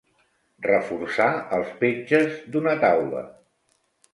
[0.67, 1.27] Reforçar
[1.59, 3.23] els petges d'una taula.